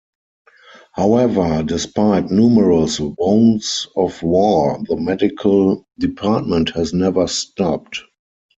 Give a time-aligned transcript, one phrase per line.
[0.93, 8.01] However, despite numerous wounds of war, the medical department has never stopped.